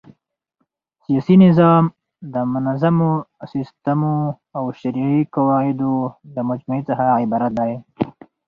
[1.05, 1.83] سیاسي نظام
[2.33, 3.11] د منظمو
[3.53, 4.15] سيسټمو
[4.57, 5.93] او شرعي قواعدو
[6.33, 7.73] له مجموعې څخه عبارت دئ.